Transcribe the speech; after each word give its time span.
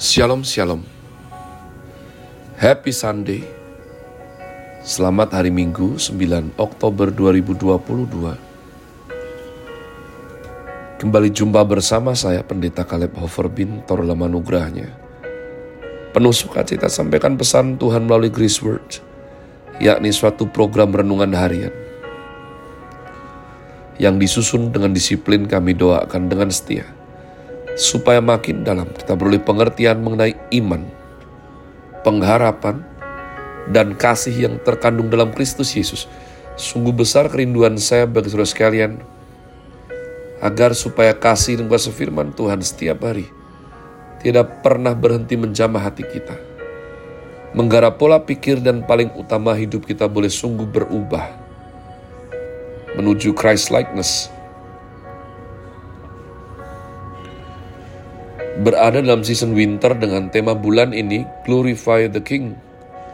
Shalom 0.00 0.40
Shalom. 0.40 0.80
Happy 2.56 2.88
Sunday. 2.88 3.44
Selamat 4.80 5.36
hari 5.36 5.52
Minggu 5.52 6.00
9 6.00 6.56
Oktober 6.56 7.12
2022 7.12 8.08
Kembali 10.96 11.28
jumpa 11.28 11.60
bersama 11.68 12.16
saya 12.16 12.40
Pendeta 12.40 12.88
Kaleb 12.88 13.12
Hofer 13.20 13.52
Bintor 13.52 14.00
Lama 14.00 14.24
Nugrahnya. 14.24 14.88
Penuh 16.16 16.32
sukacita 16.32 16.88
sampaikan 16.88 17.36
pesan 17.36 17.76
Tuhan 17.76 18.08
melalui 18.08 18.32
Grace 18.32 18.64
Word 18.64 19.04
yakni 19.84 20.16
suatu 20.16 20.48
program 20.48 20.96
renungan 20.96 21.36
harian. 21.36 21.76
Yang 24.00 24.16
disusun 24.16 24.72
dengan 24.72 24.96
disiplin 24.96 25.44
kami 25.44 25.76
doakan 25.76 26.32
dengan 26.32 26.48
setia 26.48 26.88
supaya 27.80 28.20
makin 28.20 28.60
dalam 28.60 28.92
kita 28.92 29.16
beroleh 29.16 29.40
pengertian 29.40 30.04
mengenai 30.04 30.36
iman, 30.60 30.84
pengharapan, 32.04 32.84
dan 33.72 33.96
kasih 33.96 34.36
yang 34.36 34.60
terkandung 34.60 35.08
dalam 35.08 35.32
Kristus 35.32 35.72
Yesus. 35.72 36.04
Sungguh 36.60 36.92
besar 36.92 37.32
kerinduan 37.32 37.80
saya 37.80 38.04
bagi 38.04 38.28
saudara 38.28 38.44
sekalian, 38.44 39.00
agar 40.44 40.76
supaya 40.76 41.16
kasih 41.16 41.56
dan 41.56 41.72
kuasa 41.72 41.88
firman 41.88 42.36
Tuhan 42.36 42.60
setiap 42.60 43.00
hari 43.00 43.32
tidak 44.20 44.60
pernah 44.60 44.92
berhenti 44.92 45.40
menjamah 45.40 45.80
hati 45.80 46.04
kita. 46.04 46.36
Menggarap 47.56 47.96
pola 47.96 48.20
pikir 48.20 48.60
dan 48.60 48.84
paling 48.84 49.08
utama 49.16 49.56
hidup 49.56 49.88
kita 49.88 50.04
boleh 50.04 50.28
sungguh 50.28 50.68
berubah 50.68 51.40
menuju 52.94 53.32
Christ 53.34 53.72
likeness 53.72 54.28
berada 58.60 59.00
dalam 59.00 59.24
season 59.24 59.56
winter 59.56 59.96
dengan 59.96 60.28
tema 60.28 60.52
bulan 60.52 60.92
ini 60.92 61.24
Glorify 61.48 62.12
the 62.12 62.20
King 62.20 62.60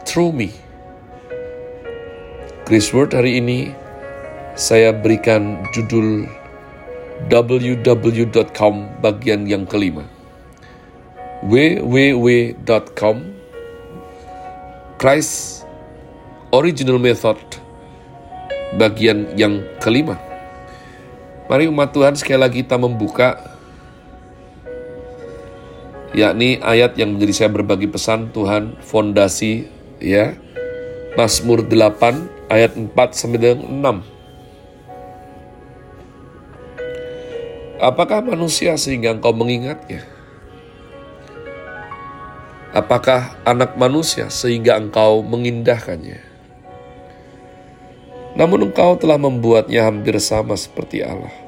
Through 0.03 0.35
Me. 0.35 0.51
Chris 2.67 2.91
Word 2.91 3.15
hari 3.15 3.39
ini 3.39 3.71
saya 4.59 4.91
berikan 4.91 5.63
judul 5.71 6.27
www.com 7.31 8.75
bagian 8.99 9.47
yang 9.47 9.63
kelima. 9.63 10.03
www.com 11.47 13.17
Christ 14.99 15.63
Original 16.51 16.99
Method 16.99 17.39
bagian 18.75 19.31
yang 19.39 19.63
kelima. 19.79 20.19
Mari 21.47 21.71
umat 21.71 21.95
Tuhan 21.95 22.19
sekali 22.19 22.39
lagi 22.43 22.59
kita 22.67 22.75
membuka 22.75 23.56
yakni 26.15 26.59
ayat 26.63 26.95
yang 26.95 27.15
menjadi 27.15 27.33
saya 27.33 27.49
berbagi 27.51 27.91
pesan 27.91 28.31
Tuhan 28.31 28.79
fondasi 28.79 29.67
ya 29.99 30.39
Mazmur 31.19 31.65
8 31.65 32.47
ayat 32.47 32.77
4 32.77 32.93
sampai 33.11 33.39
dengan 33.41 34.03
6 34.05 34.15
Apakah 37.77 38.25
manusia 38.25 38.73
sehingga 38.73 39.13
engkau 39.13 39.37
mengingatnya? 39.37 40.01
Apakah 42.73 43.37
anak 43.45 43.77
manusia 43.77 44.33
sehingga 44.33 44.81
engkau 44.81 45.21
mengindahkannya? 45.21 46.17
Namun 48.33 48.69
engkau 48.69 48.97
telah 48.97 49.21
membuatnya 49.21 49.85
hampir 49.85 50.17
sama 50.17 50.57
seperti 50.57 51.05
Allah 51.05 51.46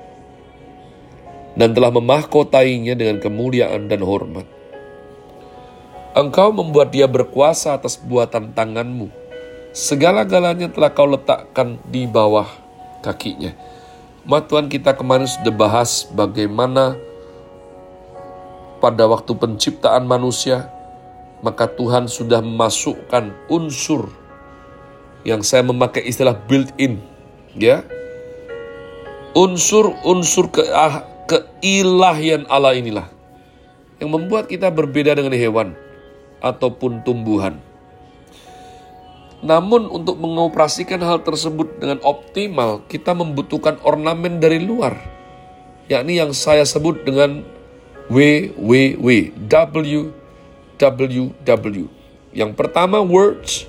dan 1.57 1.73
telah 1.73 1.89
memahkotainya 1.89 2.93
dengan 2.93 3.17
kemuliaan 3.17 3.89
dan 3.89 4.05
hormat. 4.05 4.45
Engkau 6.17 6.49
membuat 6.49 6.89
dia 6.89 7.05
berkuasa 7.05 7.77
atas 7.77 7.95
buatan 7.95 8.51
tanganmu. 8.51 9.13
Segala-galanya 9.71 10.73
telah 10.73 10.89
kau 10.91 11.05
letakkan 11.05 11.77
di 11.85 12.09
bawah 12.09 12.49
kakinya. 13.05 13.53
Mat 14.25 14.45
Tuhan 14.45 14.69
kita 14.69 14.93
kemarin 14.93 15.25
sudah 15.25 15.53
bahas 15.53 16.05
bagaimana 16.13 16.97
pada 18.77 19.09
waktu 19.09 19.31
penciptaan 19.33 20.05
manusia, 20.05 20.69
maka 21.41 21.65
Tuhan 21.65 22.05
sudah 22.05 22.43
memasukkan 22.43 23.49
unsur 23.49 24.11
yang 25.25 25.43
saya 25.43 25.65
memakai 25.65 26.05
istilah 26.05 26.35
built-in, 26.35 27.03
ya. 27.57 27.83
Unsur-unsur 29.35 30.49
ke, 30.49 30.63
ah, 30.73 31.08
keilahian 31.29 32.49
Allah 32.49 32.73
inilah 32.73 33.05
yang 34.01 34.09
membuat 34.09 34.49
kita 34.49 34.73
berbeda 34.73 35.13
dengan 35.13 35.37
hewan 35.37 35.77
ataupun 36.41 37.05
tumbuhan. 37.05 37.61
Namun 39.39 39.87
untuk 39.87 40.19
mengoperasikan 40.19 40.99
hal 40.99 41.23
tersebut 41.23 41.79
dengan 41.79 42.03
optimal, 42.03 42.83
kita 42.91 43.15
membutuhkan 43.15 43.79
ornamen 43.87 44.41
dari 44.41 44.59
luar, 44.59 44.99
yakni 45.87 46.19
yang 46.19 46.35
saya 46.35 46.67
sebut 46.67 47.07
dengan 47.07 47.47
WWW, 48.11 49.07
WWW. 50.75 51.85
Yang 52.35 52.51
pertama 52.57 52.99
words, 52.99 53.63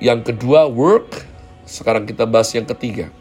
yang 0.00 0.24
kedua 0.24 0.64
work, 0.72 1.28
sekarang 1.68 2.08
kita 2.08 2.24
bahas 2.24 2.48
yang 2.56 2.64
ketiga. 2.64 3.12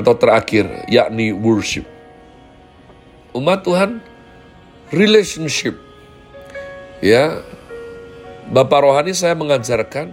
Atau 0.00 0.16
terakhir, 0.16 0.88
yakni 0.88 1.36
worship. 1.36 1.84
Umat 3.36 3.68
Tuhan, 3.68 4.00
relationship 4.88 5.90
Ya, 7.00 7.40
Bapak 8.52 8.84
Rohani 8.84 9.16
saya 9.16 9.32
mengajarkan 9.32 10.12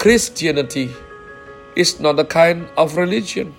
Christianity 0.00 0.88
is 1.76 2.00
not 2.00 2.16
a 2.16 2.24
kind 2.24 2.64
of 2.80 2.96
religion. 2.96 3.52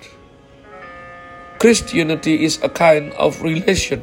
Christianity 1.62 2.42
is 2.42 2.58
a 2.66 2.74
kind 2.74 3.14
of 3.22 3.38
relation. 3.46 4.02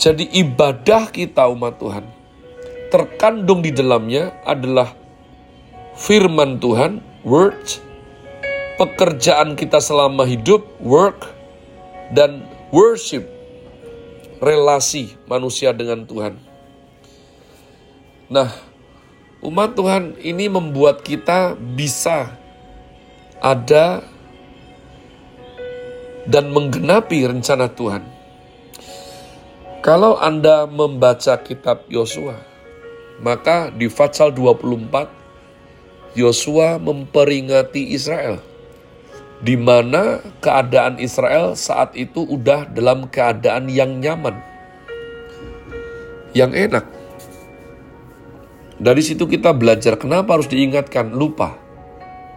Jadi 0.00 0.32
ibadah 0.32 1.12
kita 1.12 1.44
umat 1.52 1.76
Tuhan 1.76 2.08
terkandung 2.88 3.60
di 3.60 3.68
dalamnya 3.68 4.32
adalah 4.48 4.96
firman 5.92 6.56
Tuhan, 6.56 7.04
word, 7.20 7.84
pekerjaan 8.76 9.56
kita 9.56 9.80
selama 9.80 10.28
hidup, 10.28 10.64
work, 10.84 11.32
dan 12.12 12.44
worship, 12.70 13.24
relasi 14.38 15.16
manusia 15.24 15.72
dengan 15.72 16.04
Tuhan. 16.04 16.36
Nah, 18.28 18.52
umat 19.40 19.72
Tuhan 19.72 20.20
ini 20.20 20.52
membuat 20.52 21.00
kita 21.00 21.56
bisa 21.56 22.36
ada 23.40 24.04
dan 26.28 26.52
menggenapi 26.52 27.24
rencana 27.24 27.72
Tuhan. 27.72 28.02
Kalau 29.80 30.18
Anda 30.18 30.66
membaca 30.66 31.38
kitab 31.46 31.86
Yosua, 31.86 32.42
maka 33.22 33.70
di 33.70 33.86
Fatsal 33.86 34.34
24 34.34 36.18
Yosua 36.18 36.82
memperingati 36.82 37.94
Israel 37.94 38.55
di 39.44 39.56
mana 39.56 40.24
keadaan 40.40 40.96
Israel 40.96 41.52
saat 41.58 41.92
itu 41.92 42.24
udah 42.24 42.68
dalam 42.72 43.08
keadaan 43.12 43.68
yang 43.68 44.00
nyaman, 44.00 44.40
yang 46.32 46.56
enak. 46.56 46.88
Dari 48.76 49.00
situ 49.00 49.24
kita 49.24 49.56
belajar 49.56 49.96
kenapa 49.96 50.36
harus 50.36 50.48
diingatkan, 50.48 51.12
lupa. 51.16 51.56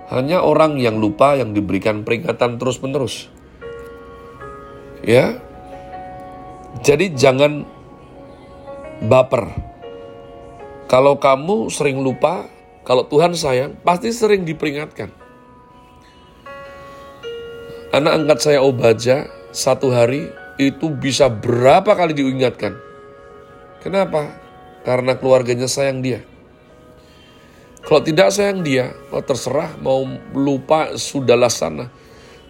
Hanya 0.09 0.41
orang 0.41 0.79
yang 0.81 0.97
lupa 0.97 1.35
yang 1.37 1.51
diberikan 1.53 2.01
peringatan 2.01 2.57
terus-menerus. 2.57 3.29
Ya. 5.03 5.37
Jadi 6.79 7.13
jangan 7.13 7.67
baper. 9.05 9.51
Kalau 10.89 11.21
kamu 11.21 11.69
sering 11.69 12.01
lupa, 12.01 12.49
kalau 12.81 13.05
Tuhan 13.05 13.37
sayang, 13.37 13.77
pasti 13.85 14.09
sering 14.09 14.47
diperingatkan. 14.47 15.28
Anak 17.89 18.21
angkat 18.21 18.39
saya 18.45 18.61
Obaja 18.61 19.25
satu 19.49 19.89
hari 19.89 20.29
itu 20.61 20.93
bisa 20.93 21.25
berapa 21.25 21.89
kali 21.97 22.13
diingatkan. 22.13 22.77
Kenapa? 23.81 24.29
Karena 24.85 25.17
keluarganya 25.17 25.65
sayang 25.65 26.05
dia. 26.05 26.21
Kalau 27.81 28.05
tidak 28.05 28.29
sayang 28.29 28.61
dia, 28.61 28.93
oh 29.09 29.25
terserah 29.25 29.73
mau 29.81 30.05
lupa 30.37 30.93
sudahlah 31.01 31.49
sana. 31.49 31.89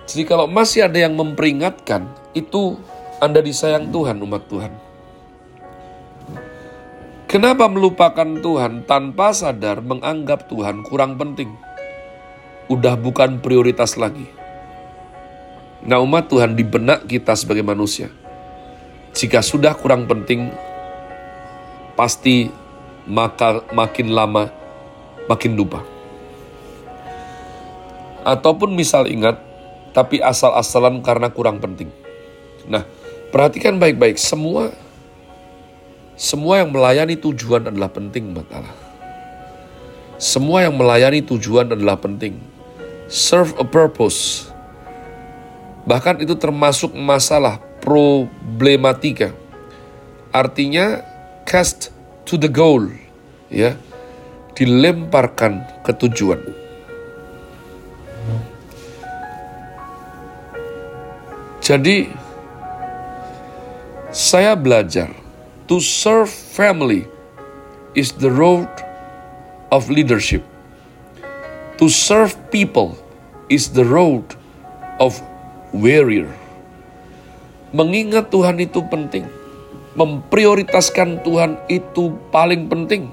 Jadi 0.03 0.27
kalau 0.27 0.43
masih 0.43 0.91
ada 0.91 0.99
yang 0.99 1.15
memperingatkan, 1.15 2.03
itu 2.35 2.75
Anda 3.23 3.39
disayang 3.39 3.95
Tuhan, 3.95 4.19
umat 4.19 4.43
Tuhan. 4.51 4.73
Kenapa 7.31 7.71
melupakan 7.71 8.27
Tuhan 8.43 8.83
tanpa 8.83 9.31
sadar 9.31 9.79
menganggap 9.79 10.51
Tuhan 10.51 10.83
kurang 10.83 11.15
penting? 11.15 11.53
Udah 12.67 12.99
bukan 12.99 13.39
prioritas 13.39 13.95
lagi. 13.95 14.38
Nah 15.85 16.03
umat 16.03 16.27
Tuhan 16.27 16.55
di 16.59 16.67
benak 16.67 17.07
kita 17.07 17.35
sebagai 17.39 17.63
manusia. 17.63 18.11
Jika 19.15 19.39
sudah 19.39 19.73
kurang 19.75 20.05
penting, 20.05 20.51
pasti 21.95 22.51
maka 23.07 23.63
makin 23.71 24.11
lama 24.11 24.51
makin 25.29 25.55
lupa. 25.55 25.85
Ataupun 28.27 28.75
misal 28.75 29.07
ingat, 29.07 29.39
tapi 29.95 30.19
asal-asalan 30.19 30.99
karena 30.99 31.31
kurang 31.31 31.63
penting. 31.63 31.89
Nah, 32.67 32.83
perhatikan 33.31 33.79
baik-baik, 33.79 34.19
semua 34.19 34.75
semua 36.19 36.59
yang 36.59 36.75
melayani 36.75 37.15
tujuan 37.15 37.71
adalah 37.71 37.87
penting 37.87 38.35
buat 38.35 38.51
Allah. 38.51 38.75
Semua 40.19 40.67
yang 40.67 40.75
melayani 40.75 41.23
tujuan 41.23 41.71
adalah 41.71 41.95
penting. 41.95 42.35
Serve 43.07 43.55
a 43.55 43.63
purpose. 43.63 44.48
Bahkan 45.89 46.21
itu 46.21 46.37
termasuk 46.37 46.93
masalah 46.93 47.57
problematika. 47.81 49.33
Artinya 50.29 51.01
cast 51.49 51.89
to 52.29 52.37
the 52.37 52.45
goal, 52.45 52.85
ya. 53.49 53.73
Dilemparkan 54.53 55.65
ke 55.81 55.89
tujuan. 55.97 56.37
Jadi 61.65 62.13
saya 64.13 64.53
belajar 64.53 65.09
to 65.65 65.81
serve 65.81 66.29
family 66.29 67.09
is 67.97 68.13
the 68.21 68.29
road 68.29 68.69
of 69.73 69.89
leadership. 69.89 70.45
To 71.81 71.89
serve 71.89 72.37
people 72.53 72.97
is 73.49 73.73
the 73.73 73.85
road 73.85 74.25
of 74.97 75.17
warrior. 75.75 76.29
Mengingat 77.69 78.33
Tuhan 78.33 78.57
itu 78.57 78.81
penting. 78.89 79.29
Memprioritaskan 79.93 81.21
Tuhan 81.21 81.59
itu 81.69 82.15
paling 82.33 82.69
penting. 82.69 83.09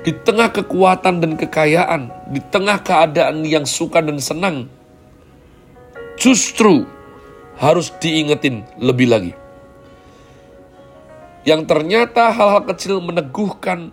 Di 0.00 0.16
tengah 0.16 0.48
kekuatan 0.48 1.20
dan 1.20 1.32
kekayaan, 1.36 2.32
di 2.32 2.40
tengah 2.48 2.80
keadaan 2.80 3.44
yang 3.44 3.68
suka 3.68 4.00
dan 4.00 4.16
senang, 4.16 4.72
justru 6.16 6.88
harus 7.60 7.92
diingetin 8.00 8.64
lebih 8.80 9.12
lagi. 9.12 9.32
Yang 11.44 11.68
ternyata 11.68 12.32
hal-hal 12.32 12.64
kecil 12.68 13.00
meneguhkan 13.04 13.92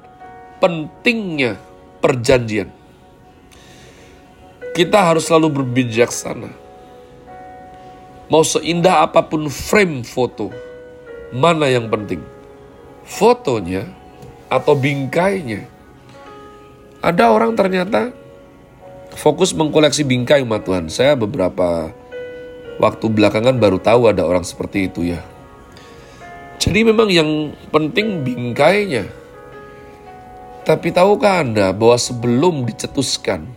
pentingnya 0.63 1.59
perjanjian. 2.00 2.71
Kita 4.71 5.12
harus 5.12 5.27
selalu 5.27 5.63
berbijaksana. 5.63 6.66
Mau 8.27 8.44
seindah 8.44 9.07
apa 9.07 9.24
pun 9.24 9.47
frame 9.47 10.03
foto, 10.03 10.51
mana 11.31 11.71
yang 11.71 11.88
penting? 11.88 12.19
Fotonya 13.07 13.88
atau 14.51 14.75
bingkainya? 14.75 15.63
Ada 17.00 17.31
orang 17.31 17.56
ternyata 17.56 18.12
fokus 19.15 19.56
mengkoleksi 19.56 20.03
bingkai, 20.03 20.44
ma 20.44 20.59
Tuhan. 20.59 20.91
Saya 20.91 21.15
beberapa 21.15 21.95
waktu 22.83 23.06
belakangan 23.07 23.56
baru 23.56 23.79
tahu 23.79 24.12
ada 24.12 24.27
orang 24.27 24.44
seperti 24.44 24.91
itu 24.91 25.15
ya. 25.15 25.24
Jadi 26.59 26.83
memang 26.83 27.07
yang 27.07 27.56
penting 27.71 28.27
bingkainya. 28.27 29.07
Tapi 30.68 30.91
tahukah 30.91 31.47
Anda 31.47 31.71
bahwa 31.71 31.95
sebelum 31.95 32.68
dicetuskan 32.68 33.47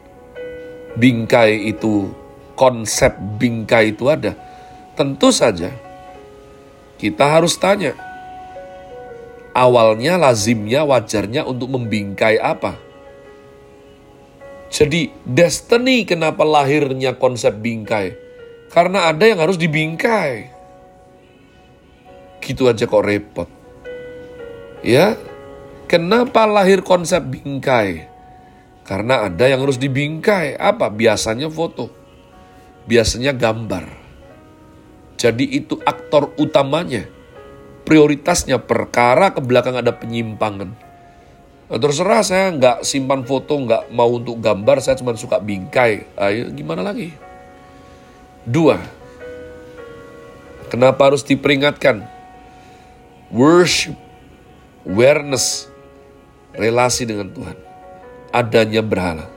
bingkai 0.95 1.75
itu, 1.75 2.07
konsep 2.55 3.19
bingkai 3.19 3.99
itu 3.99 4.07
ada, 4.07 4.39
tentu 5.01 5.33
saja 5.33 5.73
kita 7.01 7.25
harus 7.25 7.57
tanya, 7.57 7.97
awalnya 9.57 10.21
lazimnya 10.21 10.85
wajarnya 10.85 11.49
untuk 11.49 11.73
membingkai 11.73 12.37
apa? 12.37 12.77
Jadi 14.69 15.09
destiny 15.25 16.05
kenapa 16.05 16.45
lahirnya 16.45 17.17
konsep 17.17 17.57
bingkai? 17.57 18.13
Karena 18.69 19.09
ada 19.09 19.25
yang 19.25 19.41
harus 19.41 19.57
dibingkai. 19.57 20.53
Gitu 22.45 22.69
aja 22.69 22.85
kok 22.85 23.01
repot. 23.01 23.49
Ya, 24.85 25.17
kenapa 25.89 26.45
lahir 26.45 26.85
konsep 26.85 27.25
bingkai? 27.25 28.13
Karena 28.85 29.25
ada 29.25 29.49
yang 29.49 29.65
harus 29.65 29.81
dibingkai. 29.81 30.61
Apa? 30.61 30.93
Biasanya 30.93 31.49
foto. 31.49 31.89
Biasanya 32.85 33.33
gambar. 33.33 34.00
Jadi 35.21 35.45
itu 35.53 35.77
aktor 35.85 36.33
utamanya. 36.41 37.05
Prioritasnya 37.85 38.57
perkara 38.57 39.37
ke 39.37 39.45
belakang 39.45 39.77
ada 39.77 39.93
penyimpangan. 39.93 40.73
Nah, 41.69 41.77
terserah 41.79 42.25
saya 42.25 42.49
nggak 42.57 42.89
simpan 42.89 43.29
foto, 43.29 43.61
nggak 43.61 43.93
mau 43.93 44.09
untuk 44.17 44.41
gambar, 44.41 44.81
saya 44.81 44.97
cuma 44.97 45.13
suka 45.21 45.37
bingkai. 45.37 46.09
Ayo 46.17 46.49
gimana 46.57 46.81
lagi? 46.81 47.13
Dua, 48.49 48.81
kenapa 50.73 51.13
harus 51.13 51.21
diperingatkan? 51.21 52.01
Worship, 53.29 53.95
awareness, 54.89 55.69
relasi 56.57 57.05
dengan 57.05 57.29
Tuhan. 57.29 57.61
Adanya 58.33 58.81
berhala. 58.81 59.29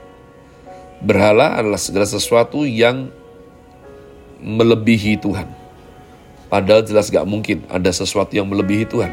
Berhala 1.04 1.60
adalah 1.60 1.78
segala 1.78 2.08
sesuatu 2.08 2.64
yang 2.64 3.12
melebihi 4.40 5.20
Tuhan. 5.20 5.63
Padahal 6.54 6.86
jelas 6.86 7.10
gak 7.10 7.26
mungkin 7.26 7.66
ada 7.66 7.90
sesuatu 7.90 8.30
yang 8.30 8.46
melebihi 8.46 8.86
Tuhan. 8.86 9.10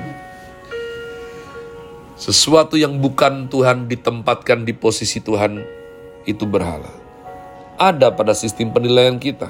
Sesuatu 2.13 2.77
yang 2.77 3.01
bukan 3.01 3.49
Tuhan 3.49 3.89
ditempatkan 3.89 4.61
di 4.61 4.77
posisi 4.77 5.17
Tuhan 5.25 5.57
itu 6.29 6.45
berhala. 6.45 6.93
Ada 7.81 8.13
pada 8.13 8.38
sistem 8.38 8.69
penilaian 8.69 9.17
kita 9.17 9.49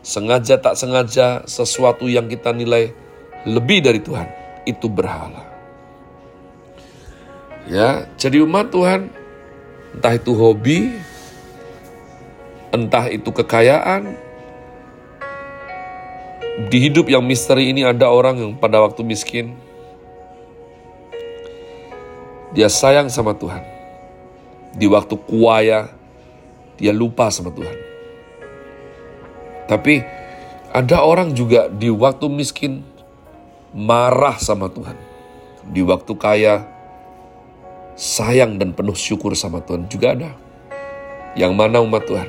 sengaja 0.00 0.56
tak 0.56 0.72
sengaja 0.80 1.44
sesuatu 1.44 2.08
yang 2.08 2.32
kita 2.32 2.56
nilai 2.56 2.96
lebih 3.44 3.84
dari 3.84 4.00
Tuhan 4.00 4.32
itu 4.64 4.88
berhala. 4.88 5.44
Ya, 7.68 8.08
jadi 8.16 8.40
umat 8.40 8.72
Tuhan 8.72 9.12
entah 9.92 10.16
itu 10.16 10.32
hobi, 10.32 10.96
entah 12.72 13.12
itu 13.12 13.28
kekayaan, 13.28 14.16
di 16.56 16.88
hidup 16.88 17.12
yang 17.12 17.20
misteri 17.20 17.68
ini 17.68 17.84
ada 17.84 18.08
orang 18.08 18.40
yang 18.40 18.52
pada 18.56 18.80
waktu 18.80 19.04
miskin 19.04 19.52
dia 22.56 22.72
sayang 22.72 23.12
sama 23.12 23.36
Tuhan. 23.36 23.60
Di 24.72 24.88
waktu 24.88 25.20
kuaya 25.28 25.92
dia 26.80 26.96
lupa 26.96 27.28
sama 27.28 27.52
Tuhan. 27.52 27.76
Tapi 29.68 30.00
ada 30.72 31.04
orang 31.04 31.36
juga 31.36 31.68
di 31.68 31.92
waktu 31.92 32.24
miskin 32.32 32.80
marah 33.76 34.40
sama 34.40 34.72
Tuhan. 34.72 34.96
Di 35.68 35.84
waktu 35.84 36.12
kaya 36.16 36.64
sayang 38.00 38.56
dan 38.56 38.72
penuh 38.72 38.96
syukur 38.96 39.36
sama 39.36 39.60
Tuhan 39.60 39.92
juga 39.92 40.16
ada. 40.16 40.32
Yang 41.36 41.52
mana 41.52 41.84
umat 41.84 42.08
Tuhan? 42.08 42.28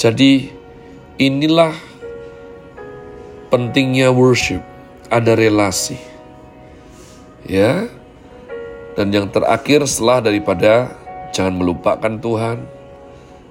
Jadi 0.00 0.57
inilah 1.18 1.74
pentingnya 3.50 4.14
worship, 4.14 4.62
ada 5.10 5.34
relasi. 5.34 5.98
Ya. 7.44 7.90
Dan 8.94 9.14
yang 9.14 9.30
terakhir 9.30 9.86
setelah 9.86 10.22
daripada 10.22 10.94
jangan 11.30 11.54
melupakan 11.54 12.14
Tuhan, 12.18 12.66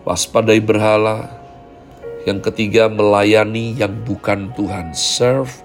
waspadai 0.03 0.59
berhala. 0.63 1.31
Yang 2.27 2.51
ketiga, 2.51 2.91
melayani 2.91 3.71
yang 3.79 4.03
bukan 4.03 4.51
Tuhan. 4.51 4.91
Serve 4.91 5.63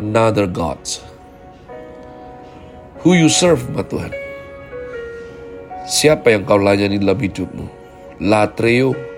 another 0.00 0.48
God. 0.48 0.80
Who 3.04 3.12
you 3.12 3.28
serve, 3.28 3.68
ma 3.72 3.84
Tuhan? 3.84 4.12
Siapa 5.84 6.32
yang 6.32 6.48
kau 6.48 6.56
layani 6.56 6.96
dalam 6.96 7.20
hidupmu? 7.20 7.66
Latreo. 8.24 9.09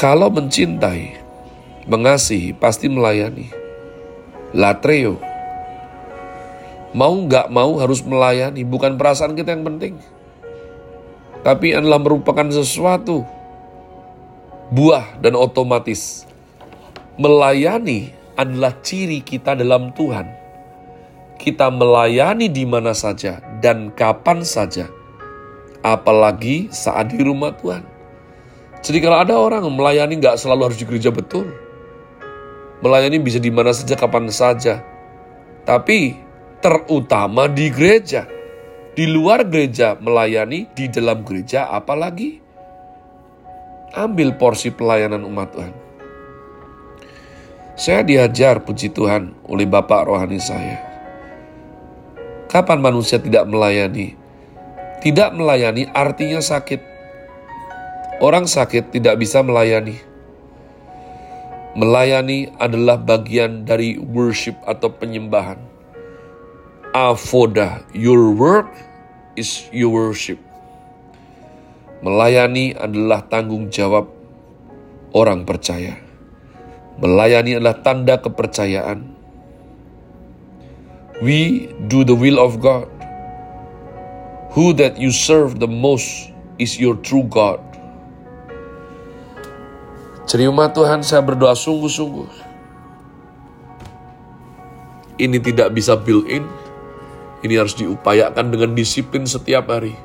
Kalau 0.00 0.32
mencintai, 0.32 1.20
mengasihi, 1.84 2.56
pasti 2.56 2.88
melayani. 2.88 3.52
Latreo. 4.56 5.20
Mau 6.96 7.12
nggak 7.20 7.52
mau 7.52 7.76
harus 7.76 8.00
melayani, 8.00 8.64
bukan 8.64 8.96
perasaan 8.96 9.36
kita 9.36 9.52
yang 9.52 9.62
penting 9.62 10.00
tapi 11.40 11.72
adalah 11.72 12.00
merupakan 12.00 12.46
sesuatu 12.52 13.24
buah 14.70 15.20
dan 15.20 15.34
otomatis. 15.36 16.28
Melayani 17.20 18.12
adalah 18.36 18.72
ciri 18.80 19.20
kita 19.20 19.56
dalam 19.56 19.92
Tuhan. 19.92 20.24
Kita 21.40 21.72
melayani 21.72 22.52
di 22.52 22.64
mana 22.68 22.92
saja 22.92 23.40
dan 23.64 23.92
kapan 23.96 24.44
saja, 24.44 24.88
apalagi 25.80 26.68
saat 26.68 27.12
di 27.12 27.20
rumah 27.24 27.56
Tuhan. 27.56 27.84
Jadi 28.80 28.98
kalau 29.04 29.18
ada 29.20 29.36
orang 29.36 29.68
melayani 29.68 30.16
nggak 30.16 30.40
selalu 30.40 30.72
harus 30.72 30.78
di 30.80 30.88
gereja 30.88 31.12
betul. 31.12 31.52
Melayani 32.80 33.20
bisa 33.20 33.36
di 33.36 33.52
mana 33.52 33.76
saja, 33.76 33.92
kapan 33.92 34.32
saja. 34.32 34.80
Tapi 35.68 36.16
terutama 36.64 37.44
di 37.44 37.68
gereja. 37.68 38.24
Di 38.96 39.04
luar 39.04 39.44
gereja 39.46 39.96
melayani, 40.00 40.72
di 40.72 40.88
dalam 40.88 41.20
gereja 41.22 41.68
apalagi. 41.68 42.40
Ambil 43.92 44.38
porsi 44.38 44.72
pelayanan 44.72 45.28
umat 45.28 45.48
Tuhan. 45.52 45.74
Saya 47.80 48.04
diajar 48.04 48.60
puji 48.60 48.92
Tuhan 48.92 49.40
oleh 49.48 49.64
Bapak 49.64 50.04
rohani 50.04 50.36
saya. 50.36 50.78
Kapan 52.50 52.82
manusia 52.82 53.16
tidak 53.16 53.48
melayani? 53.48 54.12
Tidak 55.00 55.32
melayani 55.32 55.88
artinya 55.88 56.44
sakit. 56.44 56.99
Orang 58.20 58.44
sakit 58.44 58.92
tidak 58.92 59.16
bisa 59.16 59.40
melayani. 59.40 59.96
Melayani 61.72 62.52
adalah 62.60 63.00
bagian 63.00 63.64
dari 63.64 63.96
worship 63.96 64.60
atau 64.68 64.92
penyembahan. 64.92 65.56
Avoda, 66.92 67.80
your 67.96 68.36
work 68.36 68.68
is 69.40 69.64
your 69.72 70.12
worship. 70.12 70.36
Melayani 72.04 72.76
adalah 72.76 73.24
tanggung 73.24 73.72
jawab 73.72 74.12
orang 75.16 75.48
percaya. 75.48 75.96
Melayani 77.00 77.56
adalah 77.56 77.80
tanda 77.80 78.20
kepercayaan. 78.20 79.16
We 81.24 81.72
do 81.88 82.04
the 82.04 82.12
will 82.12 82.36
of 82.36 82.60
God. 82.60 82.84
Who 84.52 84.76
that 84.76 85.00
you 85.00 85.08
serve 85.08 85.56
the 85.56 85.70
most 85.70 86.36
is 86.60 86.76
your 86.76 87.00
true 87.00 87.24
God. 87.24 87.69
Cerima 90.30 90.70
Tuhan, 90.70 91.02
saya 91.02 91.26
berdoa 91.26 91.58
sungguh-sungguh. 91.58 92.30
Ini 95.18 95.42
tidak 95.42 95.74
bisa 95.74 95.98
built-in. 95.98 96.46
Ini 97.42 97.58
harus 97.58 97.74
diupayakan 97.74 98.54
dengan 98.54 98.78
disiplin 98.78 99.26
setiap 99.26 99.66
hari 99.74 99.98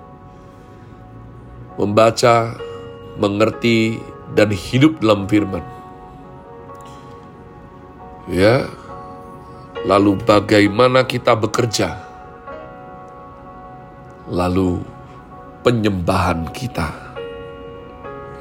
membaca, 1.77 2.57
mengerti, 3.21 4.01
dan 4.33 4.49
hidup 4.49 4.97
dalam 4.97 5.29
firman. 5.29 5.61
Ya, 8.25 8.65
lalu 9.85 10.17
bagaimana 10.25 11.05
kita 11.05 11.37
bekerja? 11.37 12.01
Lalu 14.25 14.81
penyembahan 15.61 16.49
kita 16.49 16.89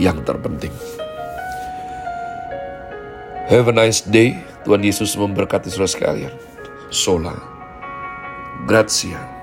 yang 0.00 0.25
terpenting. 0.25 1.03
Have 3.45 3.69
a 3.69 3.77
nice 3.77 4.01
day. 4.01 4.41
Tuhan 4.65 4.81
Yesus 4.81 5.13
memberkati 5.21 5.69
saudara 5.69 5.93
sekalian. 5.93 6.33
Sola. 6.89 7.37
Grazie. 8.65 9.34